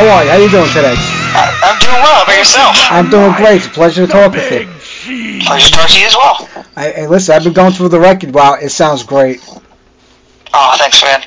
[0.00, 0.30] How are you?
[0.30, 0.94] How you doing today?
[0.96, 2.14] I, I'm doing well.
[2.14, 2.76] How about yourself?
[2.90, 3.56] I'm doing great.
[3.56, 5.40] It's a pleasure to talk with you.
[5.44, 6.48] Pleasure to talk to you as well.
[6.74, 8.32] I, hey, listen, I've been going through the record.
[8.32, 9.46] Wow, it sounds great.
[10.54, 11.22] Oh, thanks, man.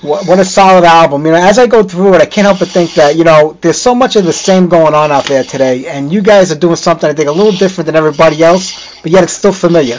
[0.00, 1.26] What, what a solid album.
[1.26, 3.58] You know, as I go through it, I can't help but think that, you know,
[3.60, 6.58] there's so much of the same going on out there today, and you guys are
[6.58, 9.98] doing something, I think, a little different than everybody else, but yet it's still familiar.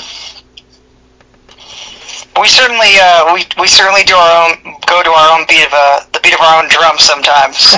[2.41, 5.71] We certainly, uh, we we certainly do our own, go to our own beat of
[5.71, 7.75] uh, the beat of our own drum sometimes.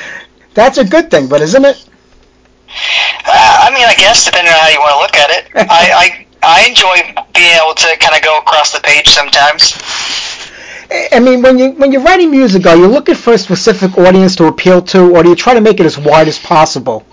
[0.54, 1.84] That's a good thing, but isn't it?
[2.68, 5.50] Uh, I mean, I guess depending on how you want to look at it.
[5.56, 6.96] I, I I enjoy
[7.34, 9.74] being able to kind of go across the page sometimes.
[11.12, 14.36] I mean, when you when you're writing music, are you looking for a specific audience
[14.36, 17.04] to appeal to, or do you try to make it as wide as possible?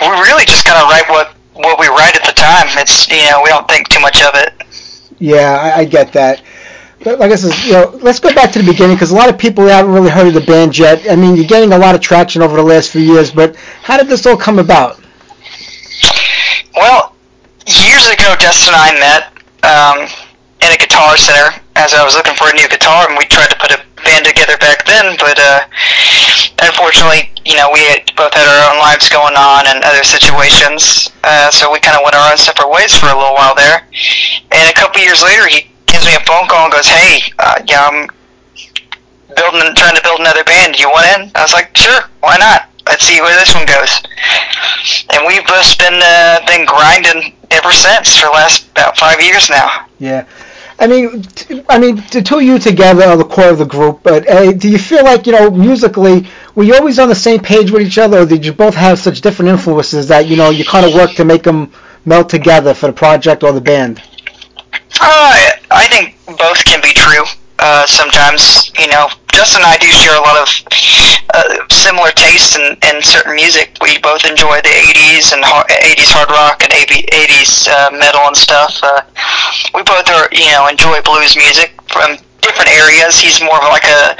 [0.00, 2.66] We really just kind of write what what we write at the time.
[2.78, 4.54] It's you know we don't think too much of it.
[5.18, 6.42] Yeah, I, I get that.
[7.06, 9.66] I said, you know, let's go back to the beginning because a lot of people
[9.66, 11.08] haven't really heard of the band yet.
[11.08, 13.96] I mean, you're getting a lot of traction over the last few years, but how
[13.96, 15.00] did this all come about?
[16.74, 17.14] Well,
[17.66, 19.22] years ago, Dustin and I met
[19.62, 19.98] um,
[20.62, 23.50] in a guitar center as I was looking for a new guitar, and we tried
[23.50, 25.16] to put a band together back then.
[25.18, 25.60] But uh,
[26.62, 31.12] unfortunately, you know, we had both had our own lives going on and other situations,
[31.22, 33.86] uh, so we kind of went our own separate ways for a little while there.
[34.50, 37.58] And a couple years later, he gives me a phone call and goes, "Hey, uh,
[37.66, 38.08] yeah, I'm
[39.34, 40.74] building, trying to build another band.
[40.74, 42.68] Do you want in?" I was like, "Sure, why not?
[42.86, 44.02] Let's see where this one goes."
[45.10, 49.48] And we've just been uh, been grinding ever since for the last about five years
[49.48, 49.86] now.
[49.98, 50.26] Yeah.
[50.78, 53.64] I mean, t- I mean, the two of you together are the core of the
[53.64, 54.02] group.
[54.02, 57.40] But uh, do you feel like you know, musically, were you always on the same
[57.40, 60.50] page with each other, or did you both have such different influences that you know
[60.50, 61.72] you kind of work to make them
[62.04, 64.02] melt together for the project or the band?
[65.00, 67.24] Uh, I think both can be true.
[67.58, 70.48] Uh, sometimes, you know, Justin and I do share a lot of
[71.34, 73.76] uh, similar tastes in, in certain music.
[73.80, 78.36] We both enjoy the 80s and har- 80s hard rock and 80s uh, metal and
[78.36, 78.80] stuff.
[78.82, 79.00] Uh,
[79.74, 83.20] we both are, you know, enjoy blues music from different areas.
[83.20, 84.16] He's more of like a,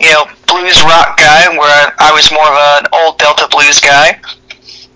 [0.00, 4.20] you know, blues rock guy, where I was more of an old Delta blues guy.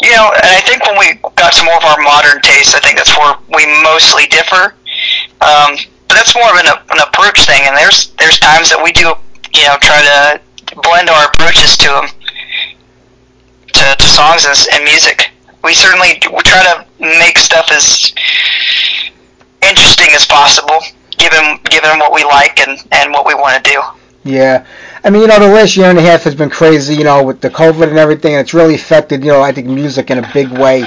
[0.03, 2.81] You know, and I think when we got to more of our modern tastes, I
[2.81, 4.75] think that's where we mostly differ.
[5.41, 5.77] Um,
[6.09, 9.13] that's more of an, an approach thing, and there's there's times that we do,
[9.55, 10.41] you know, try to
[10.83, 12.07] blend our approaches to them,
[13.73, 15.31] to, to songs and, and music.
[15.63, 18.13] We certainly we try to make stuff as
[19.63, 20.81] interesting as possible,
[21.19, 23.81] given given what we like and, and what we want to do.
[24.25, 24.67] Yeah.
[25.05, 27.23] I mean, you know, the last year and a half has been crazy, you know,
[27.23, 30.17] with the COVID and everything, and it's really affected, you know, I think music in
[30.19, 30.85] a big way.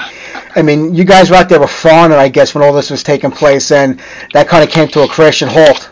[0.58, 3.04] I mean, you guys were out there with Foreigner, I guess, when all this was
[3.04, 4.02] taking place, and
[4.34, 5.88] that kind of came to a crashing halt.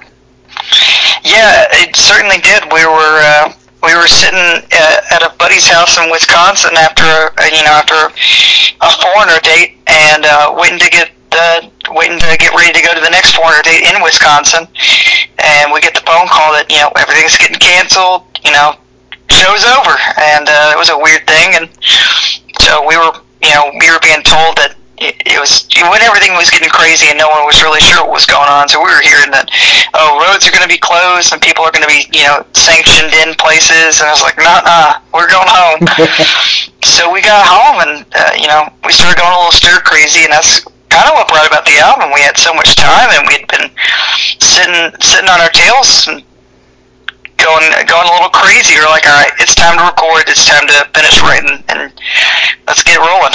[1.22, 2.66] Yeah, it certainly did.
[2.74, 3.54] We were uh,
[3.86, 8.10] we were sitting at a buddy's house in Wisconsin after uh, you know after
[8.82, 12.96] a foreigner date and uh, waiting to get uh, waiting to get ready to go
[12.98, 14.66] to the next foreigner date in Wisconsin,
[15.46, 18.26] and we get the phone call that you know everything's getting canceled.
[18.42, 18.82] You know,
[19.30, 21.70] show's over, and uh, it was a weird thing, and
[22.66, 23.14] so we were
[23.46, 27.12] you know we were being told that it, it was when everything was getting crazy
[27.12, 28.72] and no one was really sure what was going on.
[28.72, 29.52] So we were hearing that
[29.94, 32.48] oh roads are going to be closed and people are going to be you know
[32.56, 35.84] sanctioned in places, and I was like, nah, nah, we're going home.
[36.84, 40.24] so we got home and uh, you know we started going a little stir crazy,
[40.24, 42.16] and that's kind of what brought about the album.
[42.16, 43.68] We had so much time and we'd been
[44.40, 46.24] sitting sitting on our tails and
[47.38, 48.76] going going a little crazy.
[48.76, 50.24] We're like, all right, it's time to record.
[50.28, 51.92] It's time to finish writing, and
[52.98, 53.34] rolling.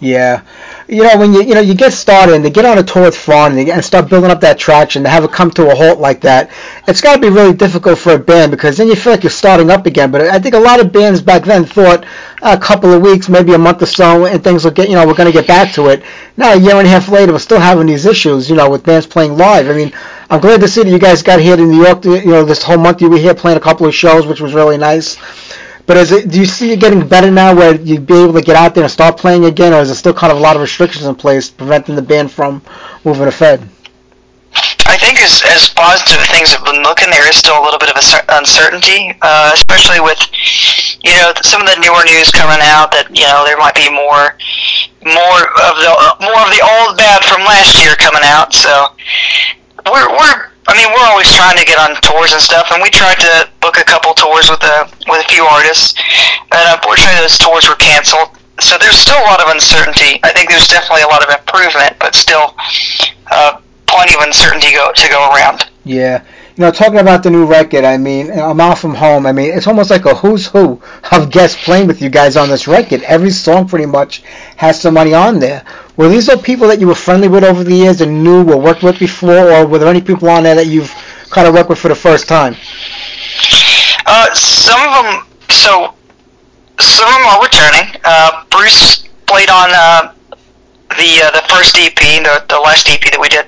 [0.00, 0.42] Yeah
[0.88, 3.04] you know, when you you know you get started and they get on a tour
[3.04, 5.74] with Fawn and, and start building up that traction, to have it come to a
[5.74, 6.50] halt like that,
[6.86, 9.30] it's got to be really difficult for a band because then you feel like you're
[9.30, 10.10] starting up again.
[10.10, 12.04] But I think a lot of bands back then thought
[12.42, 15.06] a couple of weeks, maybe a month or so, and things will get you know
[15.06, 16.02] we're going to get back to it.
[16.36, 18.84] Now a year and a half later, we're still having these issues, you know, with
[18.84, 19.68] bands playing live.
[19.68, 19.92] I mean,
[20.28, 22.04] I'm glad to see that you guys got here to New York.
[22.04, 24.52] You know, this whole month you were here playing a couple of shows, which was
[24.52, 25.16] really nice.
[25.86, 26.30] But is it?
[26.30, 28.84] Do you see it getting better now, where you'd be able to get out there
[28.84, 31.14] and start playing again, or is there still kind of a lot of restrictions in
[31.14, 32.62] place preventing the band from
[33.04, 33.68] moving ahead?
[34.86, 37.90] I think as, as positive things have been looking, there is still a little bit
[37.90, 37.98] of
[38.28, 40.16] uncertainty, uh, especially with
[41.04, 43.90] you know some of the newer news coming out that you know there might be
[43.90, 44.38] more
[45.04, 45.92] more of the
[46.24, 48.54] more of the old bad from last year coming out.
[48.54, 48.94] So
[49.84, 52.88] we're we're I mean, we're always trying to get on tours and stuff, and we
[52.88, 55.92] tried to book a couple tours with a with a few artists,
[56.52, 58.32] and unfortunately, those tours were canceled.
[58.60, 60.20] So there's still a lot of uncertainty.
[60.22, 62.54] I think there's definitely a lot of improvement, but still
[63.30, 65.66] uh, plenty of uncertainty go, to go around.
[65.84, 66.24] Yeah.
[66.56, 69.26] You know, talking about the new record, I mean, A Mile From Home.
[69.26, 72.48] I mean, it's almost like a who's who of guests playing with you guys on
[72.48, 73.02] this record.
[73.02, 74.22] Every song pretty much
[74.56, 75.64] has somebody on there.
[75.96, 78.60] Were these all people that you were friendly with over the years and knew or
[78.60, 80.92] worked with before, or were there any people on there that you've
[81.30, 82.56] kind of worked with for the first time?
[84.06, 85.26] Uh, some of them.
[85.50, 85.94] So
[86.80, 88.00] some of them are returning.
[88.02, 90.12] Uh, Bruce played on uh,
[90.98, 93.46] the uh, the first EP, the the last EP that we did.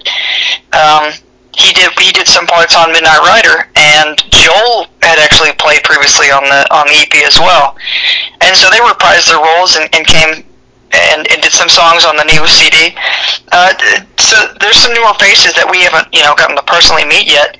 [0.71, 1.11] Um,
[1.51, 6.31] he did he did some parts on Midnight Rider, and Joel had actually played previously
[6.31, 7.75] on the on the EP as well,
[8.41, 10.46] and so they reprised their roles and, and came
[11.13, 12.97] and, and did some songs on the new CD.
[13.53, 13.73] Uh,
[14.19, 17.57] so there's some newer faces that we haven't, you know, gotten to personally meet yet,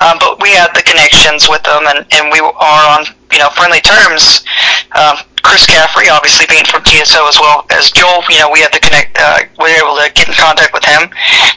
[0.00, 3.50] um, but we have the connections with them, and, and we are on, you know,
[3.52, 4.44] friendly terms.
[4.94, 8.72] Um, Chris Caffery, obviously being from TSO as well as Joel, you know, we had
[8.72, 9.16] to connect.
[9.16, 11.08] Uh, we were able to get in contact with him.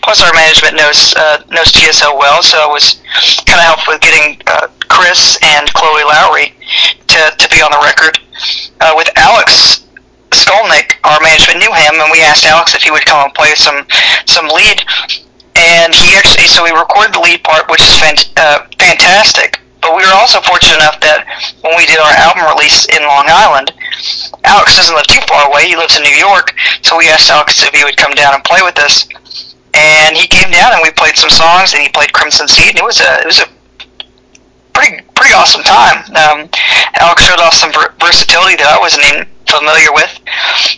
[0.04, 3.02] Plus, our management knows uh, knows TSO well, so it was
[3.50, 6.54] kind of helpful with getting uh, Chris and Chloe Lowery
[7.08, 8.20] to to be on the record.
[8.80, 9.89] Uh, with Alex,
[10.32, 13.56] Skolnick, our management knew him, and we asked Alex if he would come and play
[13.56, 13.86] some
[14.26, 14.84] some lead.
[15.56, 19.60] And he actually, so we recorded the lead part, which is fant- uh, fantastic.
[19.82, 21.28] But we were also fortunate enough that
[21.64, 23.72] when we did our album release in Long Island,
[24.44, 25.68] Alex doesn't live too far away.
[25.68, 28.44] He lives in New York, so we asked Alex if he would come down and
[28.44, 29.08] play with us.
[29.74, 32.80] And he came down, and we played some songs, and he played Crimson Seed, and
[32.80, 33.48] it was a it was a
[34.74, 36.04] pretty pretty awesome time.
[36.16, 36.50] Um,
[37.00, 40.14] Alex showed off some versatility that I wasn't even familiar with.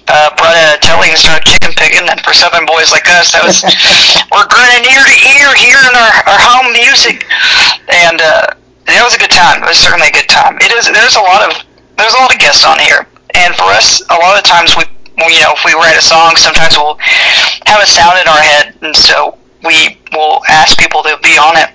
[0.08, 3.44] Uh, brought a Tele and started chicken picking, and for seven boys like us, that
[3.44, 3.62] was
[4.34, 7.28] we're grinning ear to ear hearing our, our home music,
[7.92, 8.56] and uh,
[8.88, 9.62] that was a good time.
[9.64, 10.58] It was certainly a good time.
[10.64, 10.88] It is.
[10.88, 11.52] There's a lot of
[12.00, 14.88] there's a lot of guests on here, and for us, a lot of times we,
[15.30, 16.98] you know, if we write a song, sometimes we'll
[17.68, 21.60] have a sound in our head, and so we will ask people to be on
[21.60, 21.70] it,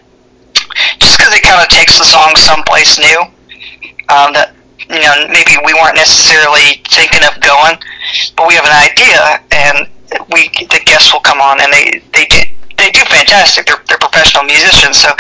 [0.99, 3.20] just because it kind of takes the song someplace new.
[4.09, 4.55] Um, that
[4.88, 7.76] you know, maybe we weren't necessarily thinking of going,
[8.37, 9.76] but we have an idea, and
[10.31, 12.40] we the guests will come on, and they they do
[12.78, 13.66] they do fantastic.
[13.66, 15.11] They're they're professional musicians, so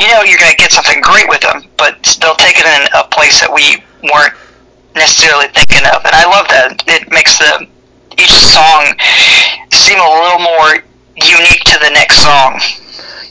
[0.00, 1.62] you know you're going to get something great with them.
[1.76, 4.34] But they'll take it in a place that we weren't
[4.94, 6.82] necessarily thinking of, and I love that.
[6.86, 7.66] It makes the
[8.18, 8.94] each song
[9.70, 10.82] seem a little more
[11.16, 12.58] unique to the next song.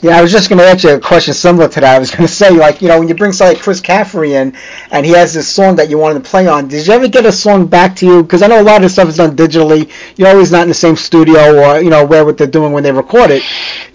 [0.04, 1.96] Yeah, I was just going to ask you a question similar to that.
[1.96, 4.34] I was going to say, like, you know, when you bring somebody like Chris Caffery
[4.34, 4.54] in,
[4.92, 7.26] and he has this song that you wanted to play on, did you ever get
[7.26, 8.22] a song back to you?
[8.22, 9.90] Because I know a lot of stuff is done digitally.
[10.18, 12.84] You're always not in the same studio or, you know, where what they're doing when
[12.84, 13.44] they record it.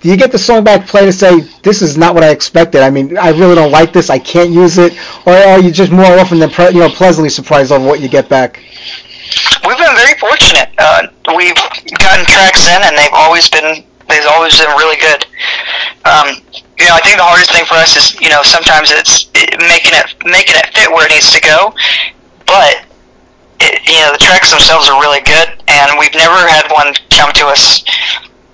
[0.00, 2.80] Do you get the song back played to say, this is not what I expected?
[2.80, 4.08] I mean, I really don't like this.
[4.08, 4.94] I can't use it.
[5.26, 8.30] Or are you just more often than, you know, pleasantly surprised over what you get
[8.30, 8.62] back?
[9.66, 10.70] We've been very fortunate.
[10.78, 11.54] Uh, we've
[11.98, 15.26] gotten tracks in, and they've always been they've always been really good.
[16.04, 16.40] Um,
[16.78, 19.26] you know, I think the hardest thing for us is, you know, sometimes it's
[19.58, 21.74] making it making it fit where it needs to go,
[22.46, 22.86] but
[23.60, 27.32] it, you know, the tracks themselves are really good, and we've never had one come
[27.34, 27.82] to us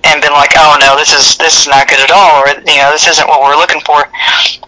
[0.05, 2.77] and been like, oh no, this is this is not good at all, or you
[2.81, 4.05] know, this isn't what we're looking for.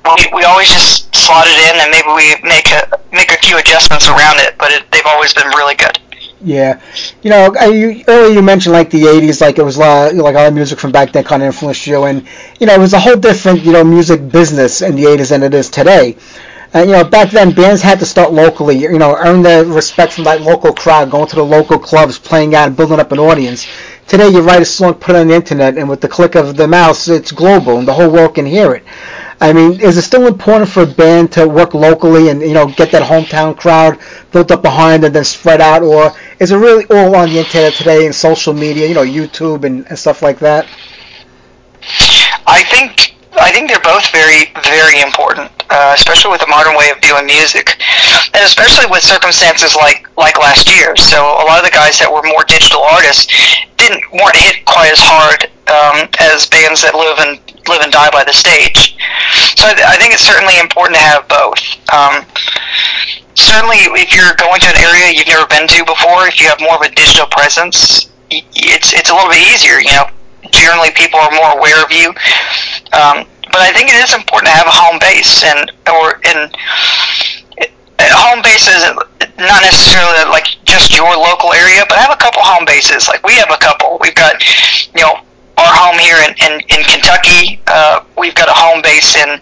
[0.06, 3.58] We, we always just slot it in, and maybe we make a make a few
[3.58, 6.00] adjustments around it, but it, they've always been really good.
[6.42, 6.82] Yeah,
[7.24, 10.46] you know, you, earlier you mentioned like the '80s, like it was uh, like all
[10.46, 12.28] the music from back then kind of influenced you, and
[12.60, 15.44] you know, it was a whole different you know music business in the '80s than
[15.44, 16.18] it is today.
[16.74, 20.14] And you know, back then bands had to start locally, you know, earn the respect
[20.14, 23.20] from that local crowd, going to the local clubs, playing out, and building up an
[23.20, 23.66] audience.
[24.06, 26.58] Today, you write a song, put it on the internet, and with the click of
[26.58, 28.84] the mouse, it's global, and the whole world can hear it.
[29.40, 32.68] I mean, is it still important for a band to work locally and you know
[32.68, 34.00] get that hometown crowd
[34.32, 37.74] built up behind and then spread out, or is it really all on the internet
[37.76, 40.68] today and social media, you know, YouTube and, and stuff like that?
[42.48, 46.90] I think I think they're both very very important, uh, especially with the modern way
[46.90, 47.78] of doing music,
[48.34, 50.96] and especially with circumstances like like last year.
[50.96, 53.28] So a lot of the guys that were more digital artists
[53.78, 57.38] didn't weren't hit quite as hard um, as bands that live and
[57.68, 58.96] live and die by the stage.
[59.60, 61.60] So I, I think it's certainly important to have both.
[61.92, 62.24] Um,
[63.36, 66.60] certainly, if you're going to an area you've never been to before, if you have
[66.64, 69.80] more of a digital presence, it's it's a little bit easier.
[69.80, 70.08] You know,
[70.52, 72.10] generally people are more aware of you.
[72.94, 76.52] Um, but I think it is important to have a home base, and or in
[78.18, 78.98] home base isn't
[79.40, 83.08] not necessarily like just your local area, but have a couple home bases.
[83.08, 83.98] Like we have a couple.
[84.02, 84.42] We've got,
[84.94, 85.22] you know,
[85.58, 87.60] our home here in, in, in Kentucky.
[87.66, 89.42] Uh, we've got a home base in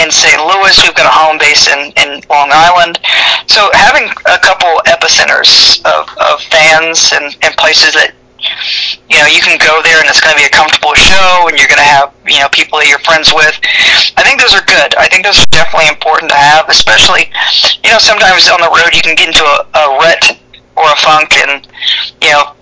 [0.00, 0.40] in St.
[0.40, 0.72] Louis.
[0.80, 2.98] We've got a home base in, in Long Island.
[3.46, 8.14] So having a couple epicenters of, of fans and, and places that
[9.08, 11.58] you know you can go there and it's going to be a comfortable show and
[11.58, 13.54] you're going to have you know people that you're friends with
[14.18, 17.30] i think those are good i think those are definitely important to have especially
[17.84, 20.38] you know sometimes on the road you can get into a, a rut
[20.76, 21.66] or a funk and
[22.22, 22.54] you know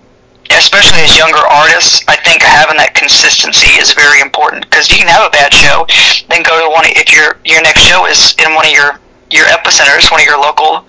[0.57, 5.07] especially as younger artists, I think having that consistency is very important because you can
[5.07, 5.87] have a bad show,
[6.27, 6.83] then go to one.
[6.87, 8.99] If your your next show is in one of your
[9.31, 10.85] your epicenters, one of your local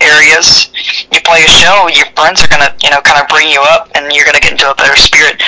[0.00, 0.70] areas,
[1.12, 3.90] you play a show, your friends are gonna you know kind of bring you up,
[3.94, 5.40] and you're gonna get into a better spirit.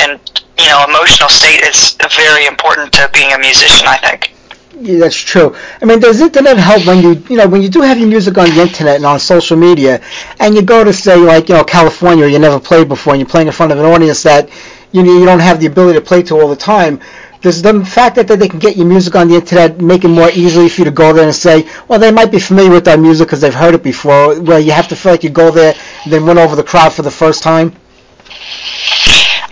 [0.00, 0.18] And
[0.58, 3.86] you know, emotional state is very important to being a musician.
[3.86, 4.34] I think.
[4.80, 5.54] Yeah, that's true.
[5.80, 8.36] I mean, does internet help when you, you know, when you do have your music
[8.38, 10.00] on the internet and on social media,
[10.40, 13.28] and you go to say like, you know, California, you never played before, and you're
[13.28, 14.48] playing in front of an audience that
[14.92, 17.00] you know, you don't have the ability to play to all the time.
[17.42, 20.30] Does the fact that, they can get your music on the internet make it more
[20.30, 22.96] easily for you to go there and say, well, they might be familiar with our
[22.96, 25.74] music because they've heard it before, where you have to feel like you go there
[26.04, 27.72] and then win over the crowd for the first time?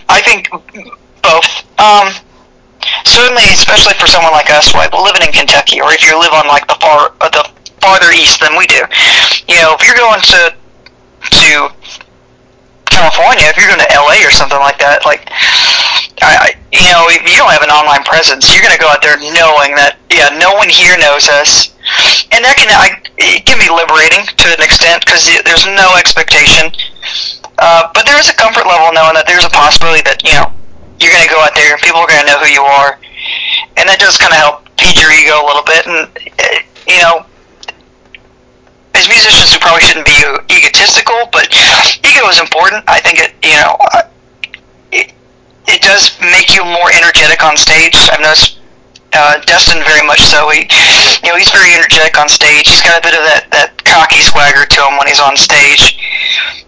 [0.07, 0.49] I think
[1.21, 1.47] both.
[1.79, 2.13] Um,
[3.03, 6.47] certainly, especially for someone like us, like living in Kentucky, or if you live on
[6.47, 7.43] like the far uh, the
[7.81, 8.81] farther east than we do,
[9.49, 10.55] you know, if you're going to
[11.21, 11.69] to
[12.89, 15.29] California, if you're going to LA or something like that, like
[16.21, 19.01] I, you know, if you don't have an online presence, you're going to go out
[19.01, 21.73] there knowing that yeah, no one here knows us,
[22.29, 26.69] and that can I, it can be liberating to an extent because there's no expectation.
[27.57, 30.53] Uh, but there is a comfort level knowing that there's a possibility that you know
[31.01, 33.01] you're going to go out there and people are going to know who you are.
[33.77, 35.81] And that does kind of help feed your ego a little bit.
[35.89, 37.25] And, uh, you know,
[38.93, 40.13] as musicians, we probably shouldn't be
[40.53, 41.49] egotistical, but
[42.05, 42.85] ego is important.
[42.85, 43.73] I think it, you know,
[45.67, 47.95] it, does make you more energetic on stage.
[48.11, 48.59] I've noticed
[49.13, 50.49] uh, Dustin very much so.
[50.49, 50.69] He,
[51.23, 52.67] you know, he's very energetic on stage.
[52.67, 55.99] He's got a bit of that, that cocky swagger to him when he's on stage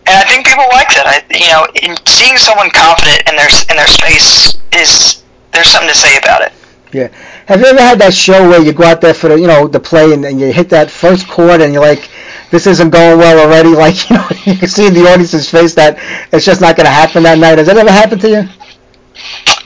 [0.06, 1.08] and I think people like that.
[1.08, 5.90] I, you know, in seeing someone confident in their in their space is there's something
[5.90, 6.52] to say about it.
[6.92, 7.08] Yeah.
[7.48, 9.68] Have you ever had that show where you go out there for the you know
[9.68, 12.10] the play and, and you hit that first chord and you're like,
[12.52, 13.70] this isn't going well already?
[13.84, 15.98] Like you know you can see in the audience's face that
[16.34, 17.58] it's just not going to happen that night.
[17.58, 18.50] Has that ever happened to you?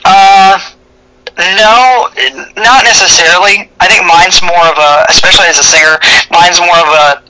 [0.06, 0.60] Uh.
[1.38, 2.10] No,
[2.58, 3.70] not necessarily.
[3.80, 7.22] I think mine's more of a, especially as a singer, mine's more of a,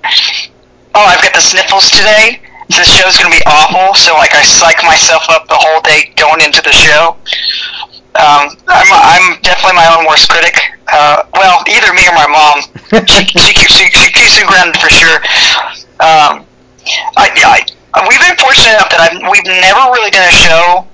[0.96, 4.84] oh, I've got the sniffles today this show's gonna be awful, so like I psych
[4.84, 7.16] myself up the whole day going into the show.
[8.20, 10.58] Um, I'm I'm definitely my own worst critic.
[10.92, 13.08] Uh, well, either me or my mom.
[13.08, 15.18] she, she keeps she, she keeps me grounded for sure.
[16.04, 16.44] Um,
[17.16, 17.64] I, I
[18.10, 20.88] we've been fortunate enough that I've we've never really done a show.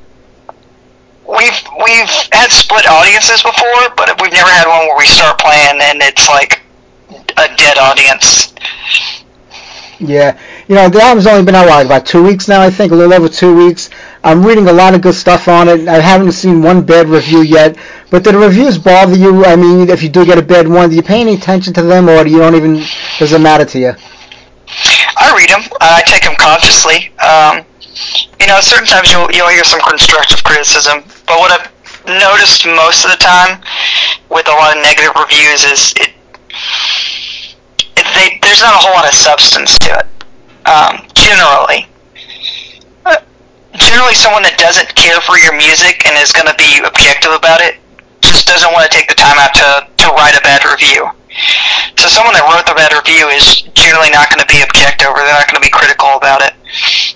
[1.36, 5.82] We've we've had split audiences before, but we've never had one where we start playing
[5.82, 6.62] and it's like
[7.38, 8.54] a dead audience.
[10.00, 10.38] Yeah,
[10.68, 12.96] you know the album's only been out like about two weeks now, I think, a
[12.96, 13.90] little over two weeks.
[14.24, 15.88] I'm reading a lot of good stuff on it.
[15.88, 17.78] I haven't seen one bad review yet,
[18.10, 19.46] but do the reviews bother you?
[19.46, 21.82] I mean, if you do get a bad one, do you pay any attention to
[21.82, 22.84] them, or do you don't even?
[23.18, 23.94] Does it matter to you?
[25.18, 25.62] I read them.
[25.80, 27.10] Uh, I take them consciously.
[27.20, 27.66] Um,
[28.40, 31.70] you know, certain times you'll you'll hear some constructive criticism, but what I've
[32.06, 33.62] noticed most of the time
[34.30, 36.12] with a lot of negative reviews is it
[37.96, 40.08] they, there's not a whole lot of substance to it.
[40.68, 41.88] Um, generally,
[43.78, 47.62] generally someone that doesn't care for your music and is going to be objective about
[47.62, 47.82] it
[48.22, 51.10] just doesn't want to take the time out to, to write a bad review.
[51.98, 55.22] So someone that wrote the bad review is generally not going to be objective or
[55.26, 56.54] they're not going to be critical about it.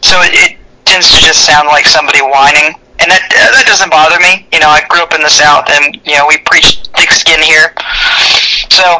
[0.01, 0.51] So it, it
[0.87, 2.73] tends to just sound like somebody whining.
[2.99, 4.47] And that that doesn't bother me.
[4.51, 7.37] You know, I grew up in the South, and you know we preach thick skin
[7.45, 7.69] here.
[8.73, 8.97] So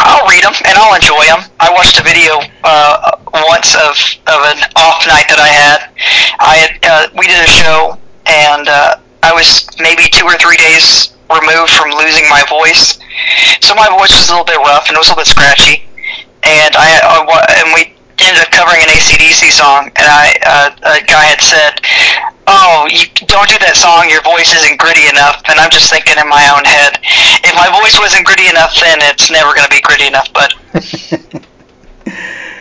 [0.00, 1.44] I'll read them and I'll enjoy them.
[1.60, 3.20] I watched a video uh,
[3.52, 3.92] once of,
[4.26, 5.92] of an off night that I had.
[6.40, 10.56] I had uh, we did a show and uh, I was maybe two or three
[10.56, 12.98] days removed from losing my voice,
[13.60, 15.84] so my voice was a little bit rough and it was a little bit scratchy.
[16.42, 17.92] And I uh, and we
[18.26, 21.80] ended up covering an ACDC song, and I uh, a guy had said,
[22.46, 24.10] "Oh, you don't do that song.
[24.10, 27.00] Your voice isn't gritty enough." And I'm just thinking in my own head,
[27.44, 30.28] if my voice wasn't gritty enough, then it's never going to be gritty enough.
[30.32, 30.52] But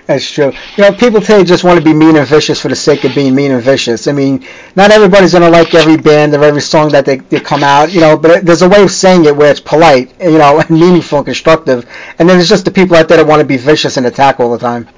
[0.09, 0.51] That's true.
[0.75, 3.13] You know, people today just want to be mean and vicious for the sake of
[3.13, 4.07] being mean and vicious.
[4.07, 4.43] I mean,
[4.75, 7.91] not everybody's going to like every band or every song that they, they come out,
[7.91, 10.71] you know, but there's a way of saying it where it's polite, you know, and
[10.71, 11.87] meaningful and constructive.
[12.17, 14.39] And then there's just the people out there that want to be vicious and attack
[14.39, 14.89] all the time.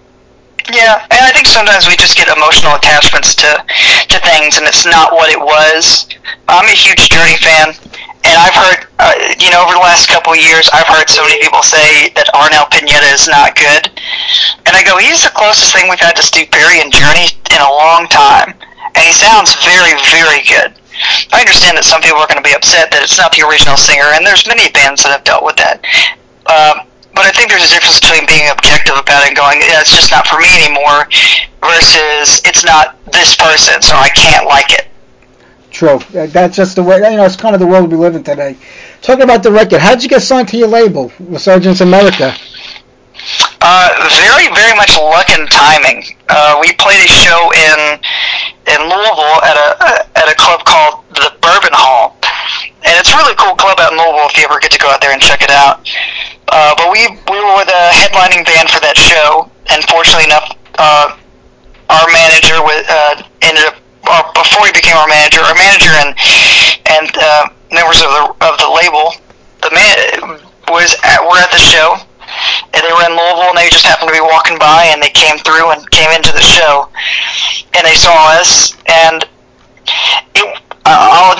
[0.71, 3.49] Yeah, and I think sometimes we just get emotional attachments to
[4.07, 6.07] to things, and it's not what it was.
[6.47, 7.75] I'm a huge Journey fan,
[8.23, 11.23] and I've heard, uh, you know, over the last couple of years, I've heard so
[11.27, 13.91] many people say that Arnel Pineda is not good,
[14.63, 17.59] and I go, he's the closest thing we've had to Steve Perry and Journey in
[17.59, 18.55] a long time,
[18.95, 20.71] and he sounds very, very good.
[21.33, 23.75] I understand that some people are going to be upset that it's not the original
[23.75, 25.83] singer, and there's many bands that have dealt with that.
[26.47, 26.87] Um,
[27.21, 29.93] but I think there's a difference between being objective about it and going, yeah, it's
[29.93, 31.05] just not for me anymore,
[31.61, 34.87] versus it's not this person, so I can't like it.
[35.69, 35.99] True.
[36.09, 38.57] That's just the way, you know, it's kind of the world we live in today.
[39.03, 42.33] Talking about the record, how did you get signed to your label, Resurgence America?
[43.61, 46.01] Uh, very, very much luck and timing.
[46.27, 48.01] Uh, we played a show in
[48.65, 52.17] in Louisville at a at a club called the Bourbon Hall,
[52.81, 54.25] and it's a really cool club out in Louisville.
[54.25, 55.87] If you ever get to go out there and check it out,
[56.51, 61.15] uh, but we we were the headlining band for that show, and fortunately enough, uh,
[61.87, 65.39] our manager was, uh, ended up uh, before he became our manager.
[65.39, 66.11] Our manager and
[66.91, 69.15] and uh, members of the of the label,
[69.63, 71.95] the man was at, were at the show,
[72.75, 75.11] and they were in Louisville, and they just happened to be walking by, and they
[75.15, 76.91] came through and came into the show,
[77.79, 79.23] and they saw us, and
[80.35, 81.30] it I'll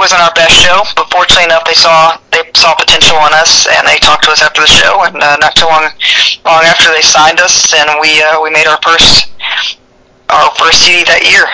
[0.00, 3.86] wasn't our best show, but fortunately enough, they saw they saw potential in us, and
[3.86, 5.04] they talked to us after the show.
[5.04, 5.84] And uh, not too long
[6.48, 9.28] long after they signed us, and we uh, we made our first
[10.30, 11.44] our first CD that year.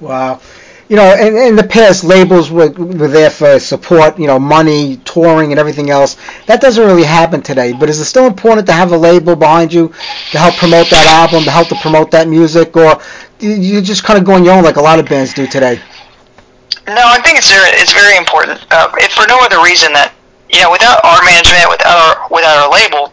[0.00, 0.40] Wow.
[0.88, 4.98] You know, in, in the past, labels were, were there for support, you know, money,
[5.06, 6.18] touring, and everything else.
[6.46, 7.72] That doesn't really happen today.
[7.72, 9.88] But is it still important to have a label behind you
[10.32, 13.00] to help promote that album, to help to promote that music, or
[13.40, 15.80] you just kind of go on your own like a lot of bands do today?
[16.88, 18.58] No, I think it's very, it's very important.
[18.70, 20.12] Uh, if for no other reason that
[20.52, 23.08] you know, without our management, without our without our label,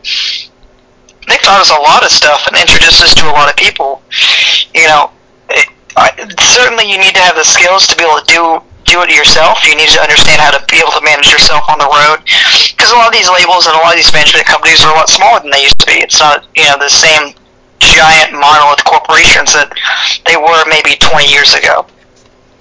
[1.29, 4.03] they taught us a lot of stuff and introduced us to a lot of people.
[4.75, 5.12] You know,
[5.49, 6.12] it, I,
[6.51, 8.43] certainly you need to have the skills to be able to do
[8.84, 9.63] do it yourself.
[9.63, 12.19] You need to understand how to be able to manage yourself on the road
[12.75, 14.97] because a lot of these labels and a lot of these management companies are a
[14.99, 16.03] lot smaller than they used to be.
[16.03, 17.32] It's not you know the same
[17.79, 19.71] giant monolith corporations that
[20.27, 21.88] they were maybe 20 years ago.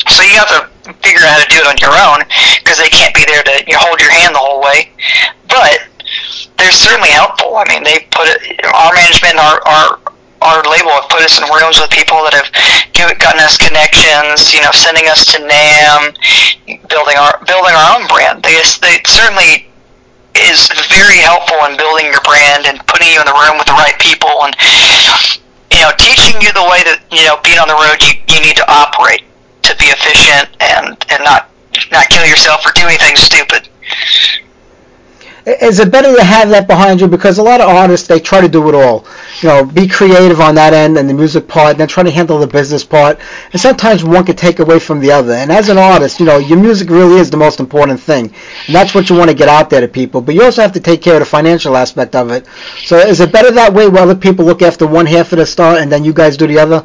[0.06, 0.70] So you have to
[1.02, 2.24] figure out how to do it on your own
[2.62, 4.90] because they can't be there to you know, hold your hand the whole way.
[5.48, 5.88] But
[6.56, 7.56] they're certainly helpful.
[7.56, 9.88] I mean, they put it, our management, our our
[10.38, 12.50] our label have put us in rooms with people that have
[13.18, 14.54] gotten us connections.
[14.54, 16.14] You know, sending us to NAMM,
[16.88, 18.42] building our building our own brand.
[18.42, 19.68] They they certainly
[20.36, 23.78] is very helpful in building your brand and putting you in the room with the
[23.78, 24.54] right people and
[25.72, 28.38] you know teaching you the way that you know being on the road you, you
[28.44, 29.26] need to operate
[29.78, 31.50] be efficient and and not
[31.92, 33.68] not kill yourself or do anything stupid.
[35.46, 38.42] Is it better to have that behind you because a lot of artists they try
[38.42, 39.06] to do it all,
[39.40, 42.10] you know, be creative on that end and the music part, and then try to
[42.10, 43.18] handle the business part,
[43.52, 45.32] and sometimes one can take away from the other.
[45.32, 48.26] And as an artist, you know, your music really is the most important thing,
[48.66, 50.20] and that's what you want to get out there to people.
[50.20, 52.44] But you also have to take care of the financial aspect of it.
[52.84, 55.46] So is it better that way, where other people look after one half of the
[55.46, 56.84] star and then you guys do the other?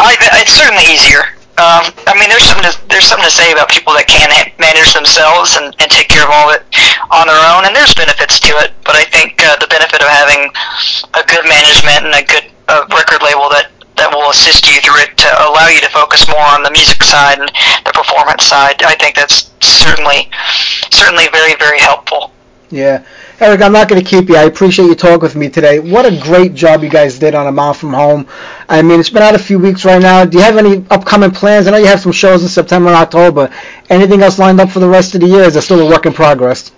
[0.00, 1.36] I, it's certainly easier.
[1.60, 4.96] Um, I mean, there's something to, there's something to say about people that can manage
[4.96, 6.64] themselves and, and take care of all of it
[7.12, 8.72] on their own, and there's benefits to it.
[8.88, 10.48] But I think uh, the benefit of having
[11.12, 13.68] a good management and a good uh, record label that
[14.00, 17.04] that will assist you through it to allow you to focus more on the music
[17.04, 17.52] side and
[17.84, 20.32] the performance side, I think that's certainly
[20.88, 22.32] certainly very very helpful.
[22.70, 23.04] Yeah.
[23.40, 24.36] Eric, I'm not going to keep you.
[24.36, 25.80] I appreciate you talking with me today.
[25.80, 28.28] What a great job you guys did on A Mile From Home.
[28.70, 30.24] I mean, it's been out a few weeks right now.
[30.24, 31.66] Do you have any upcoming plans?
[31.66, 33.52] I know you have some shows in September and October.
[33.90, 35.42] Anything else lined up for the rest of the year?
[35.42, 36.70] Is it still a work in progress?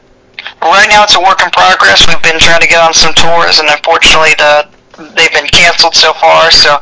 [0.62, 2.08] Right now, it's a work in progress.
[2.08, 4.68] We've been trying to get on some tours, and unfortunately, the
[5.16, 6.50] they've been canceled so far.
[6.50, 6.78] So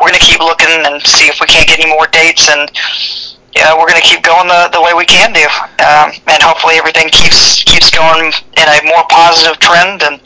[0.00, 2.70] we're going to keep looking and see if we can't get any more dates and
[3.56, 5.46] yeah, we're going to keep going the, the way we can do,
[5.78, 10.02] um, and hopefully everything keeps keeps going in a more positive trend.
[10.02, 10.20] And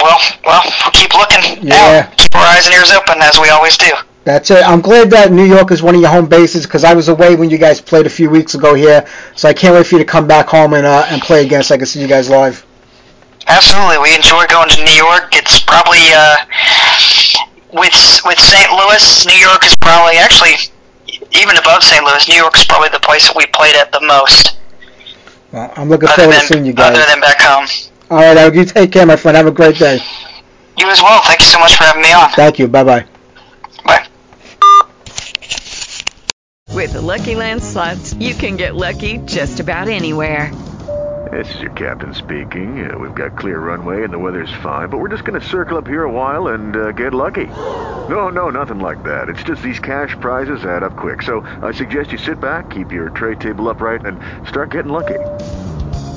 [0.00, 2.08] well, well, we'll keep looking yeah.
[2.08, 3.92] out, keep our eyes and ears open as we always do.
[4.24, 4.66] That's it.
[4.66, 7.36] I'm glad that New York is one of your home bases because I was away
[7.36, 9.98] when you guys played a few weeks ago here, so I can't wait for you
[9.98, 12.30] to come back home and uh, and play again so I can see you guys
[12.30, 12.64] live.
[13.46, 15.36] Absolutely, we enjoy going to New York.
[15.36, 16.36] It's probably uh,
[17.74, 18.70] with with St.
[18.72, 20.54] Louis, New York is probably actually
[21.32, 22.02] even above St.
[22.02, 24.56] Louis, New York is probably the place that we played at the most.
[25.52, 26.96] Well, I'm looking forward than, to seeing you guys.
[26.96, 27.68] Other than back home.
[28.10, 29.36] All right, Eric, you take care, my friend.
[29.36, 29.98] Have a great day.
[30.76, 31.22] You as well.
[31.22, 32.30] Thank you so much for having me on.
[32.32, 32.68] Thank you.
[32.68, 33.06] Bye-bye.
[33.84, 34.06] Bye.
[36.74, 40.52] With the Lucky Land slots, you can get lucky just about anywhere.
[41.32, 42.88] This is your captain speaking.
[42.88, 45.78] Uh, we've got clear runway and the weather's fine, but we're just going to circle
[45.78, 47.46] up here a while and uh, get lucky.
[47.46, 49.30] No, no, nothing like that.
[49.30, 51.22] It's just these cash prizes add up quick.
[51.22, 55.18] So I suggest you sit back, keep your tray table upright, and start getting lucky.